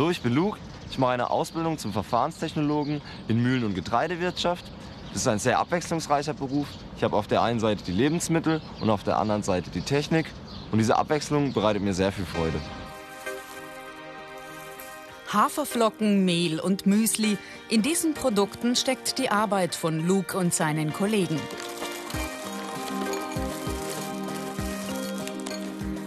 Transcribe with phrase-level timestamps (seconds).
[0.00, 0.58] Hallo, ich bin Luke.
[0.90, 4.64] Ich mache eine Ausbildung zum Verfahrenstechnologen in Mühlen- und Getreidewirtschaft.
[5.12, 6.66] Das ist ein sehr abwechslungsreicher Beruf.
[6.96, 10.24] Ich habe auf der einen Seite die Lebensmittel und auf der anderen Seite die Technik.
[10.72, 12.58] Und diese Abwechslung bereitet mir sehr viel Freude.
[15.30, 17.36] Haferflocken, Mehl und Müsli.
[17.68, 21.38] In diesen Produkten steckt die Arbeit von Luke und seinen Kollegen.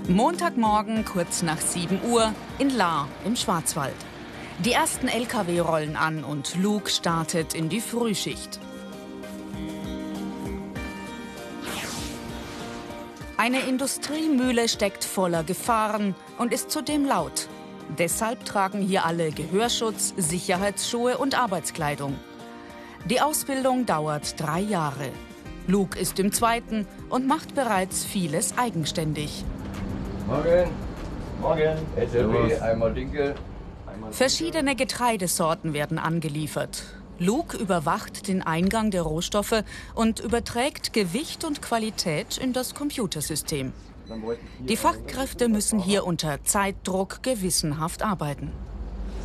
[0.09, 3.95] Montagmorgen kurz nach 7 Uhr in Lahr im Schwarzwald.
[4.59, 8.59] Die ersten Lkw rollen an und Luke startet in die Frühschicht.
[13.37, 17.47] Eine Industriemühle steckt voller Gefahren und ist zudem laut.
[17.97, 22.19] Deshalb tragen hier alle Gehörschutz, Sicherheitsschuhe und Arbeitskleidung.
[23.09, 25.11] Die Ausbildung dauert drei Jahre.
[25.65, 29.45] Luke ist im zweiten und macht bereits vieles eigenständig.
[30.27, 30.69] Morgen.
[31.41, 31.77] Morgen.
[31.97, 33.35] SLB, einmal Dinkel.
[34.11, 36.83] Verschiedene Getreidesorten werden angeliefert.
[37.19, 39.63] Luke überwacht den Eingang der Rohstoffe
[39.95, 43.73] und überträgt Gewicht und Qualität in das Computersystem.
[44.59, 48.51] Die Fachkräfte müssen hier unter Zeitdruck gewissenhaft arbeiten.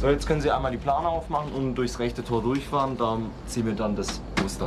[0.01, 2.97] So, jetzt können Sie einmal die Plane aufmachen und durchs rechte Tor durchfahren.
[2.97, 4.67] Da ziehen wir dann das Muster.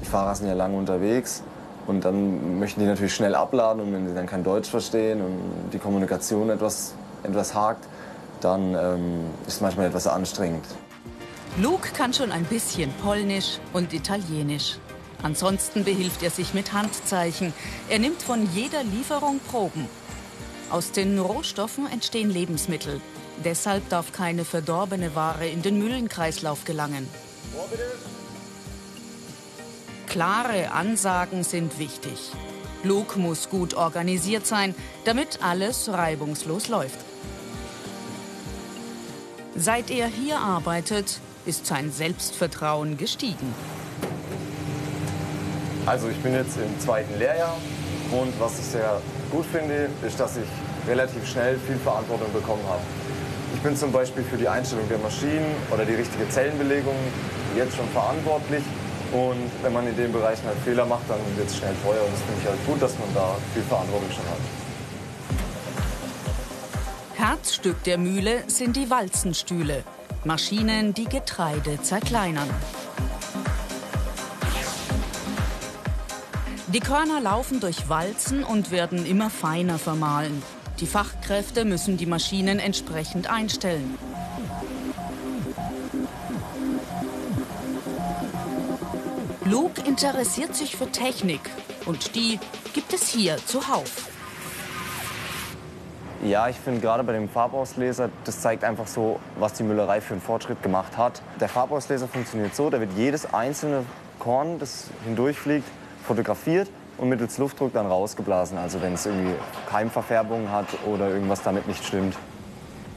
[0.00, 1.42] Die Fahrer sind ja lange unterwegs
[1.86, 5.70] und dann möchten die natürlich schnell abladen und wenn sie dann kein Deutsch verstehen und
[5.72, 7.86] die Kommunikation etwas, etwas hakt,
[8.40, 10.64] dann ähm, ist es manchmal etwas anstrengend.
[11.60, 14.78] Luke kann schon ein bisschen Polnisch und Italienisch.
[15.22, 17.52] Ansonsten behilft er sich mit Handzeichen.
[17.88, 19.86] Er nimmt von jeder Lieferung Proben.
[20.70, 23.00] Aus den Rohstoffen entstehen Lebensmittel.
[23.44, 27.06] Deshalb darf keine verdorbene Ware in den Müllenkreislauf gelangen.
[30.12, 32.32] Klare Ansagen sind wichtig.
[32.82, 34.74] Luke muss gut organisiert sein,
[35.06, 36.98] damit alles reibungslos läuft.
[39.56, 43.54] Seit er hier arbeitet, ist sein Selbstvertrauen gestiegen.
[45.86, 47.56] Also ich bin jetzt im zweiten Lehrjahr
[48.10, 52.82] und was ich sehr gut finde, ist, dass ich relativ schnell viel Verantwortung bekommen habe.
[53.54, 56.96] Ich bin zum Beispiel für die Einstellung der Maschinen oder die richtige Zellenbelegung
[57.56, 58.62] jetzt schon verantwortlich.
[59.12, 62.02] Und wenn man in den Bereichen halt Fehler macht, dann wird es schnell teuer.
[62.02, 64.38] Und das finde ich halt gut, dass man da viel Verantwortung schon hat.
[67.14, 69.84] Herzstück der Mühle sind die Walzenstühle.
[70.24, 72.48] Maschinen, die Getreide zerkleinern.
[76.68, 80.42] Die Körner laufen durch Walzen und werden immer feiner vermahlen.
[80.80, 83.98] Die Fachkräfte müssen die Maschinen entsprechend einstellen.
[89.52, 91.42] Luke interessiert sich für Technik
[91.84, 92.40] und die
[92.72, 94.08] gibt es hier zuhauf.
[96.24, 100.14] Ja, ich finde gerade bei dem Farbausleser, das zeigt einfach so, was die Müllerei für
[100.14, 101.20] einen Fortschritt gemacht hat.
[101.38, 103.84] Der Farbausleser funktioniert so, da wird jedes einzelne
[104.18, 105.68] Korn, das hindurchfliegt,
[106.06, 108.56] fotografiert und mittels Luftdruck dann rausgeblasen.
[108.56, 109.34] Also wenn es irgendwie
[109.68, 112.16] Keimverfärbung hat oder irgendwas damit nicht stimmt.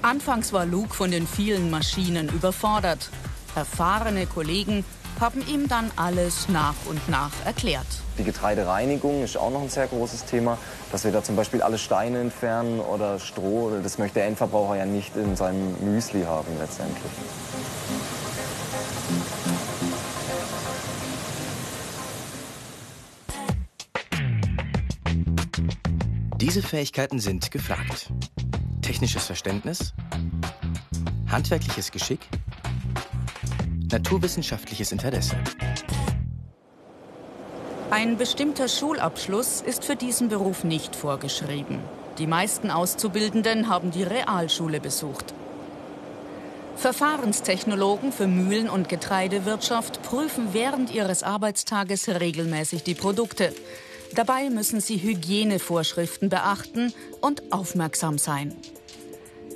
[0.01, 3.09] Anfangs war Luke von den vielen Maschinen überfordert.
[3.57, 4.85] Erfahrene Kollegen
[5.19, 7.85] haben ihm dann alles nach und nach erklärt.
[8.17, 10.57] Die Getreidereinigung ist auch noch ein sehr großes Thema,
[10.91, 13.71] dass wir da zum Beispiel alle Steine entfernen oder Stroh.
[13.81, 17.11] Das möchte der Endverbraucher ja nicht in seinem Müsli haben letztendlich.
[26.37, 28.11] Diese Fähigkeiten sind gefragt.
[28.81, 29.93] Technisches Verständnis,
[31.27, 32.19] handwerkliches Geschick,
[33.91, 35.35] naturwissenschaftliches Interesse.
[37.91, 41.79] Ein bestimmter Schulabschluss ist für diesen Beruf nicht vorgeschrieben.
[42.17, 45.33] Die meisten Auszubildenden haben die Realschule besucht.
[46.77, 53.53] Verfahrenstechnologen für Mühlen- und Getreidewirtschaft prüfen während ihres Arbeitstages regelmäßig die Produkte.
[54.13, 58.55] Dabei müssen sie Hygienevorschriften beachten und aufmerksam sein.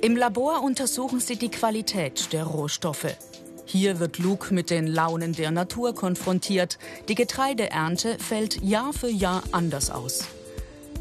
[0.02, 3.16] Im Labor untersuchen sie die Qualität der Rohstoffe.
[3.72, 6.76] Hier wird Luke mit den Launen der Natur konfrontiert.
[7.08, 10.24] Die Getreideernte fällt Jahr für Jahr anders aus.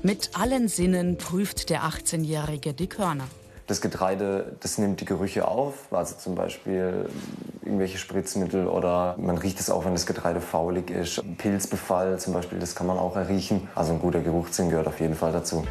[0.03, 3.23] Mit allen Sinnen prüft der 18-Jährige die Körner.
[3.65, 7.09] Das Getreide, das nimmt die Gerüche auf, also zum Beispiel
[7.63, 11.23] irgendwelche Spritzmittel oder man riecht es auch, wenn das Getreide faulig ist.
[11.39, 13.67] Pilzbefall zum Beispiel, das kann man auch erriechen.
[13.73, 15.65] Also ein guter Geruchssinn gehört auf jeden Fall dazu.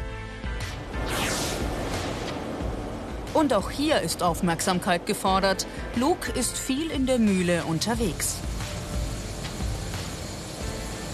[3.39, 5.65] Und auch hier ist Aufmerksamkeit gefordert.
[5.95, 8.35] Luke ist viel in der Mühle unterwegs.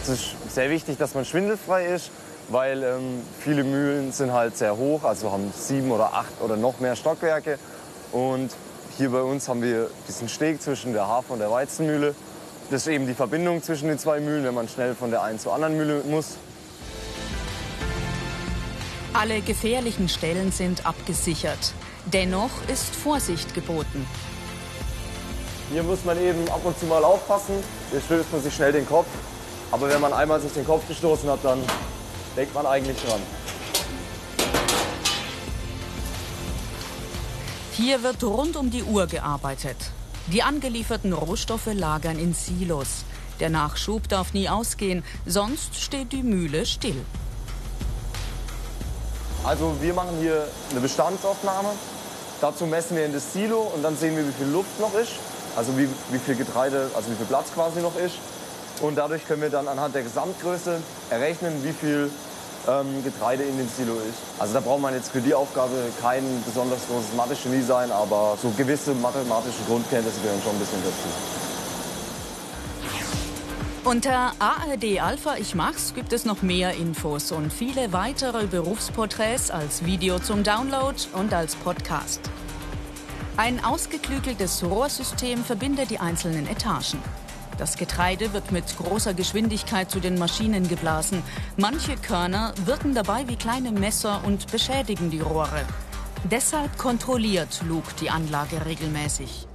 [0.04, 2.10] Es ist sehr wichtig, dass man schwindelfrei ist
[2.50, 6.80] weil ähm, viele Mühlen sind halt sehr hoch, also haben sieben oder acht oder noch
[6.80, 7.58] mehr Stockwerke.
[8.12, 8.52] Und
[8.98, 12.16] hier bei uns haben wir diesen Steg zwischen der Hafer- und der Weizenmühle.
[12.70, 15.40] Das ist eben die Verbindung zwischen den zwei Mühlen, wenn man schnell von der einen
[15.40, 16.38] zur anderen Mühle muss.
[19.18, 21.72] Alle gefährlichen Stellen sind abgesichert.
[22.06, 24.06] Dennoch ist Vorsicht geboten.
[25.72, 27.56] Hier muss man eben ab und zu mal aufpassen.
[27.92, 29.08] Hier stößt man sich schnell den Kopf.
[29.72, 31.60] Aber wenn man einmal sich den Kopf gestoßen hat, dann
[32.36, 33.22] denkt man eigentlich dran.
[37.72, 39.78] Hier wird rund um die Uhr gearbeitet.
[40.28, 43.06] Die angelieferten Rohstoffe lagern in Silos.
[43.40, 47.06] Der Nachschub darf nie ausgehen, sonst steht die Mühle still.
[49.46, 51.70] Also wir machen hier eine Bestandsaufnahme.
[52.42, 55.12] Dazu messen wir in das Silo und dann sehen wir, wie viel Luft noch ist.
[55.56, 58.16] Also wie, wie viel Getreide, also wie viel Platz quasi noch ist.
[58.82, 60.82] Und dadurch können wir dann anhand der Gesamtgröße
[61.12, 62.10] errechnen, wie viel
[62.68, 64.18] ähm, Getreide in dem Silo ist.
[64.40, 68.52] Also da braucht man jetzt für die Aufgabe kein besonders großes Mathe-Genie sein, aber so
[68.58, 71.45] gewisse mathematische Grundkenntnisse gehören schon ein bisschen dazu.
[73.86, 79.86] Unter ARD Alpha Ich Mach's gibt es noch mehr Infos und viele weitere Berufsporträts als
[79.86, 82.20] Video zum Download und als Podcast.
[83.38, 86.98] Ein ausgeklügeltes Rohrsystem verbindet die einzelnen Etagen.
[87.60, 91.22] Das Getreide wird mit großer Geschwindigkeit zu den Maschinen geblasen.
[91.56, 95.62] Manche Körner wirken dabei wie kleine Messer und beschädigen die Rohre.
[96.24, 99.46] Deshalb kontrolliert Luke die Anlage regelmäßig.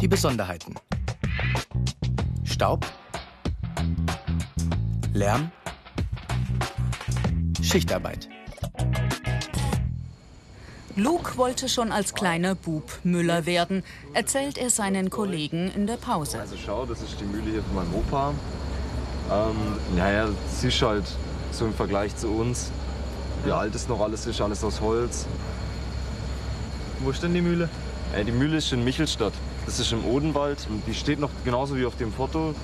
[0.00, 0.74] Die Besonderheiten.
[2.58, 2.84] Staub,
[5.14, 5.52] Lärm,
[7.62, 8.28] Schichtarbeit.
[10.96, 16.40] Luke wollte schon als kleiner Bub Müller werden, erzählt er seinen Kollegen in der Pause.
[16.40, 18.34] Also schau, das ist die Mühle hier von meinem Opa.
[19.30, 21.04] Ähm, naja, es ist halt
[21.52, 22.72] so im Vergleich zu uns,
[23.44, 25.26] wie alt es noch alles ist, alles aus Holz.
[27.04, 27.68] Wo ist denn die Mühle?
[28.16, 29.34] Äh, die Mühle ist in Michelstadt.
[29.68, 32.54] Das ist im Odenwald und die steht noch genauso wie auf dem Foto.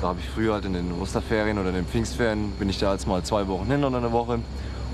[0.00, 2.92] Da habe ich früher halt in den Osterferien oder in den Pfingstferien bin ich da
[2.92, 4.40] jetzt mal zwei Wochen hin oder eine Woche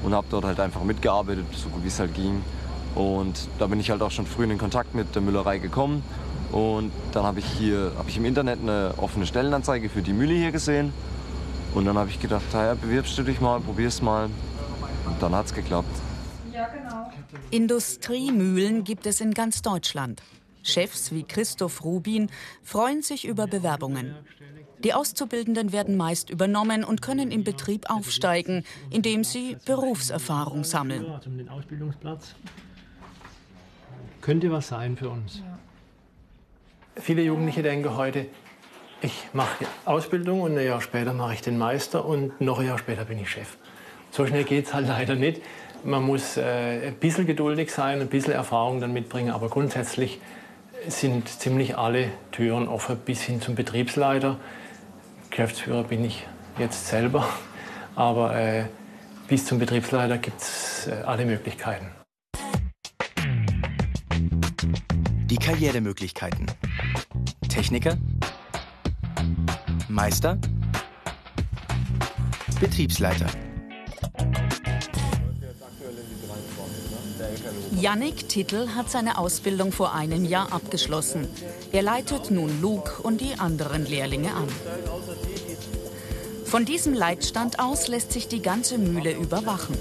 [0.02, 2.42] und habe dort halt einfach mitgearbeitet, so gut wie es halt ging.
[2.94, 6.02] Und da bin ich halt auch schon früh in den Kontakt mit der Müllerei gekommen.
[6.52, 10.34] Und dann habe ich hier habe ich im Internet eine offene Stellenanzeige für die Mühle
[10.34, 10.92] hier gesehen.
[11.74, 14.26] Und dann habe ich gedacht, naja, bewirbst du dich mal, probier's mal.
[15.06, 15.46] Und dann hat
[16.66, 17.16] geklappt.
[17.50, 20.22] Industriemühlen gibt es in ganz Deutschland.
[20.62, 22.30] Chefs wie Christoph Rubin
[22.62, 24.14] freuen sich über Bewerbungen.
[24.84, 31.06] Die Auszubildenden werden meist übernommen und können im Betrieb aufsteigen, indem sie Berufserfahrung sammeln.
[34.20, 35.42] Könnte was sein für uns.
[36.96, 38.26] Viele Jugendliche denken heute,
[39.00, 42.78] ich mache Ausbildung und ein Jahr später mache ich den Meister und noch ein Jahr
[42.78, 43.56] später bin ich Chef.
[44.18, 45.40] So schnell geht es halt leider nicht.
[45.84, 50.18] Man muss äh, ein bisschen geduldig sein, ein bisschen Erfahrung dann mitbringen, aber grundsätzlich
[50.88, 54.36] sind ziemlich alle Türen offen bis hin zum Betriebsleiter.
[55.30, 56.26] Geschäftsführer bin ich
[56.58, 57.28] jetzt selber,
[57.94, 58.64] aber äh,
[59.28, 61.86] bis zum Betriebsleiter gibt es äh, alle Möglichkeiten.
[65.30, 66.46] Die Karrieremöglichkeiten.
[67.48, 67.96] Techniker,
[69.88, 70.38] Meister,
[72.58, 73.28] Betriebsleiter.
[77.72, 81.28] Yannick Tittel hat seine Ausbildung vor einem Jahr abgeschlossen.
[81.72, 84.48] Er leitet nun Luke und die anderen Lehrlinge an.
[86.44, 89.76] Von diesem Leitstand aus lässt sich die ganze Mühle überwachen.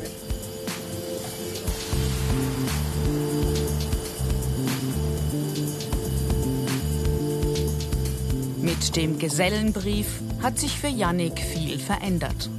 [8.61, 10.07] Mit dem Gesellenbrief
[10.43, 12.49] hat sich für Yannick viel verändert.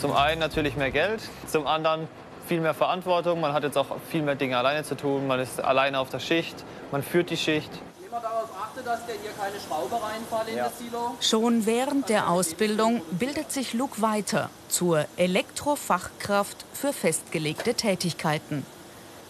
[0.00, 2.08] Zum einen natürlich mehr Geld, zum anderen
[2.48, 3.40] viel mehr Verantwortung.
[3.40, 5.26] Man hat jetzt auch viel mehr Dinge alleine zu tun.
[5.26, 7.70] Man ist alleine auf der Schicht, man führt die Schicht.
[8.04, 11.14] Immer darauf achte, dass der hier keine Schraube reinfallen in das Silo.
[11.20, 18.64] Schon während der Ausbildung bildet sich Luke weiter zur Elektrofachkraft für festgelegte Tätigkeiten.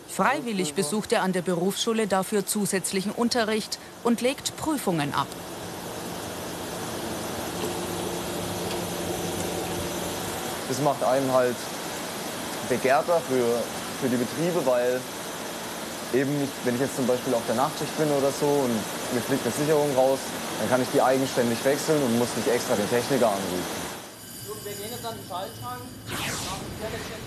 [0.09, 5.27] Freiwillig besucht er an der Berufsschule dafür zusätzlichen Unterricht und legt Prüfungen ab.
[10.69, 11.57] Das macht einen halt
[12.69, 13.63] begehrter für,
[14.01, 15.01] für die Betriebe, weil
[16.15, 18.75] eben, ich, wenn ich jetzt zum Beispiel auf der Nachtschicht bin oder so und
[19.15, 20.19] mir fliegt eine Sicherung raus,
[20.61, 23.89] dann kann ich die eigenständig wechseln und muss nicht extra den Techniker anrufen.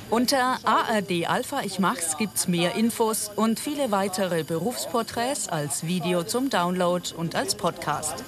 [0.10, 6.50] Unter ARD Alpha Ich Mach's gibt's mehr Infos und viele weitere Berufsporträts als Video zum
[6.50, 8.24] Download und als Podcast.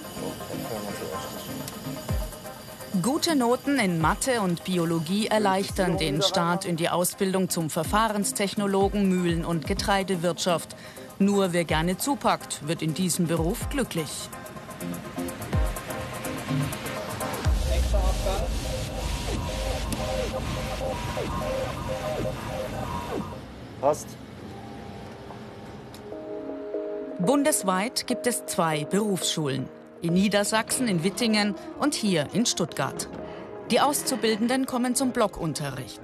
[3.04, 9.44] Gute Noten in Mathe und Biologie erleichtern den Start in die Ausbildung zum Verfahrenstechnologen Mühlen-
[9.44, 10.74] und Getreidewirtschaft.
[11.20, 14.30] Nur wer gerne zupackt, wird in diesem Beruf glücklich.
[23.82, 24.08] Passt.
[27.20, 29.68] Bundesweit gibt es zwei Berufsschulen.
[30.04, 33.08] In Niedersachsen, in Wittingen und hier in Stuttgart.
[33.72, 36.02] Die Auszubildenden kommen zum Blockunterricht.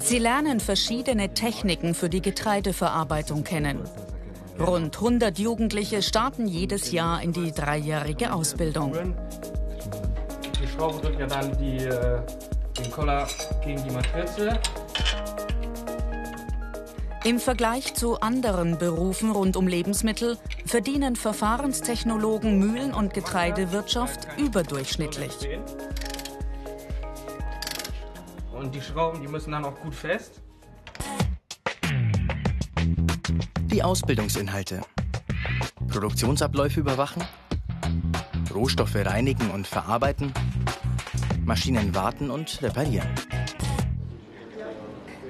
[0.00, 3.84] Sie lernen verschiedene Techniken für die Getreideverarbeitung kennen.
[4.58, 9.14] Rund 100 Jugendliche starten jedes Jahr in die dreijährige Ausbildung.
[10.60, 12.20] Die Schraube drückt ja dann die, äh,
[12.76, 13.28] den Koller
[13.64, 14.58] gegen die Matrize.
[17.30, 25.30] Im Vergleich zu anderen Berufen rund um Lebensmittel verdienen Verfahrenstechnologen Mühlen- und Getreidewirtschaft überdurchschnittlich.
[28.52, 30.42] Und die Schrauben, die müssen dann auch gut fest.
[33.66, 34.80] Die Ausbildungsinhalte.
[35.86, 37.22] Produktionsabläufe überwachen.
[38.52, 40.32] Rohstoffe reinigen und verarbeiten.
[41.44, 43.06] Maschinen warten und reparieren.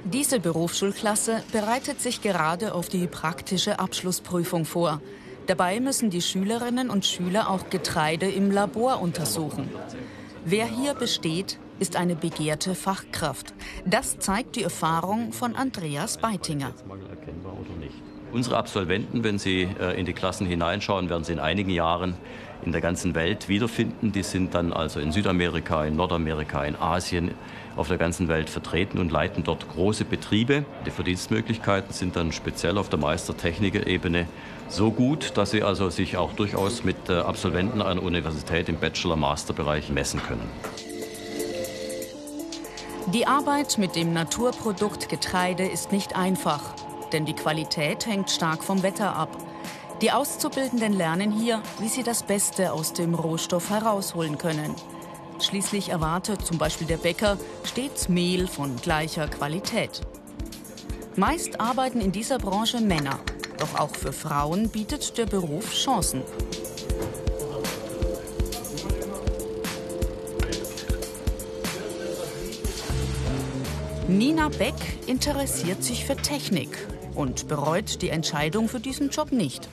[0.05, 5.01] Diese Berufsschulklasse bereitet sich gerade auf die praktische Abschlussprüfung vor.
[5.47, 9.69] Dabei müssen die Schülerinnen und Schüler auch Getreide im Labor untersuchen.
[10.45, 13.53] Wer hier besteht, ist eine begehrte Fachkraft.
[13.85, 16.73] Das zeigt die Erfahrung von Andreas Beitinger.
[18.33, 22.15] Unsere Absolventen, wenn sie äh, in die Klassen hineinschauen, werden sie in einigen Jahren
[22.65, 24.13] in der ganzen Welt wiederfinden.
[24.13, 27.33] Die sind dann also in Südamerika, in Nordamerika, in Asien,
[27.77, 30.65] auf der ganzen Welt vertreten und leiten dort große Betriebe.
[30.87, 34.27] Die Verdienstmöglichkeiten sind dann speziell auf der Meistertechniker-Ebene
[34.69, 39.91] so gut, dass sie also sich auch durchaus mit äh, Absolventen einer Universität im Bachelor-Master-Bereich
[39.91, 40.49] messen können.
[43.13, 46.75] Die Arbeit mit dem Naturprodukt Getreide ist nicht einfach,
[47.13, 49.37] denn die Qualität hängt stark vom Wetter ab.
[50.03, 54.75] Die Auszubildenden lernen hier, wie sie das Beste aus dem Rohstoff herausholen können.
[55.41, 60.01] Schließlich erwartet zum Beispiel der Bäcker stets Mehl von gleicher Qualität.
[61.17, 63.19] Meist arbeiten in dieser Branche Männer,
[63.59, 66.23] doch auch für Frauen bietet der Beruf Chancen.
[74.09, 74.75] Nina Beck
[75.07, 76.71] interessiert sich für Technik
[77.15, 79.69] und bereut die Entscheidung für diesen Job nicht.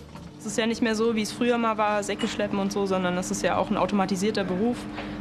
[0.48, 3.18] Ist ja nicht mehr so, wie es früher mal war, Säcke schleppen und so, sondern
[3.18, 4.78] es ist ja auch ein automatisierter Beruf.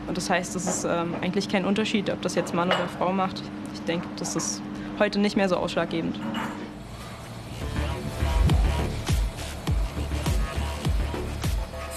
[0.06, 3.12] Und das heißt, es ist ähm, eigentlich kein Unterschied, ob das jetzt Mann oder Frau
[3.12, 3.42] macht.
[3.75, 4.62] Ich denke, das ist
[5.00, 6.16] heute nicht mehr so ausschlaggebend.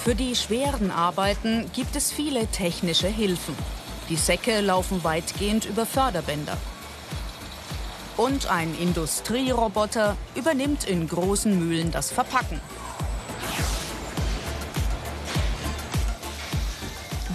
[0.03, 3.55] Für die schweren Arbeiten gibt es viele technische Hilfen.
[4.09, 6.57] Die Säcke laufen weitgehend über Förderbänder.
[8.17, 12.59] Und ein Industrieroboter übernimmt in großen Mühlen das Verpacken.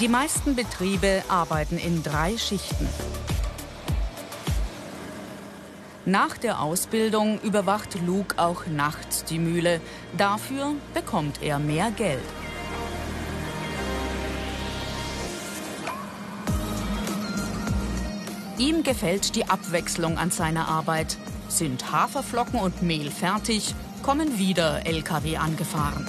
[0.01, 2.89] Die meisten Betriebe arbeiten in drei Schichten.
[6.05, 9.81] Nach der Ausbildung überwacht Luke auch nachts die Mühle.
[10.19, 12.25] Dafür bekommt er mehr Geld.
[18.59, 21.19] Ihm gefällt die Abwechslung an seiner Arbeit.
[21.49, 26.05] Sind Haferflocken und Mehl fertig, kommen wieder Lkw angefahren.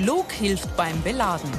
[0.00, 1.50] Luke hilft beim Beladen.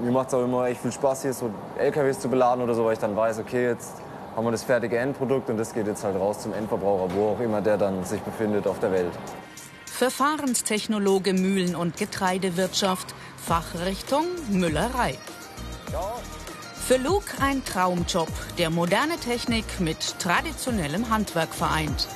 [0.00, 2.84] Mir macht es auch immer echt viel Spaß, hier so LKWs zu beladen oder so,
[2.84, 3.94] weil ich dann weiß, okay, jetzt
[4.36, 7.40] haben wir das fertige Endprodukt und das geht jetzt halt raus zum Endverbraucher, wo auch
[7.40, 9.12] immer der dann sich befindet auf der Welt.
[9.86, 15.16] Verfahrenstechnologe Mühlen- und Getreidewirtschaft, Fachrichtung Müllerei.
[16.86, 18.28] Für Luke ein Traumjob,
[18.58, 22.06] der moderne Technik mit traditionellem Handwerk vereint.